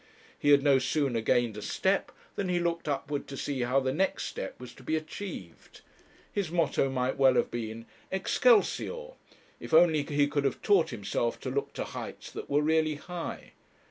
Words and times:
He 0.39 0.49
had 0.49 0.63
no 0.63 0.79
sooner 0.79 1.21
gained 1.21 1.57
a 1.57 1.61
step 1.61 2.11
than 2.35 2.49
he 2.49 2.59
looked 2.59 2.87
upwards 2.87 3.27
to 3.27 3.37
see 3.37 3.61
how 3.61 3.79
the 3.79 3.93
next 3.93 4.23
step 4.25 4.59
was 4.59 4.73
to 4.73 4.81
be 4.81 4.95
achieved. 4.95 5.81
His 6.33 6.49
motto 6.49 6.89
might 6.89 7.17
well 7.19 7.35
have 7.35 7.51
been 7.51 7.85
'Excelsior!' 8.09 9.11
if 9.59 9.75
only 9.75 10.01
he 10.01 10.25
could 10.27 10.43
have 10.43 10.63
taught 10.63 10.89
himself 10.89 11.39
to 11.41 11.51
look 11.51 11.73
to 11.73 11.83
heights 11.83 12.31
that 12.31 12.49
were 12.49 12.63
really 12.63 12.95
high. 12.95 13.51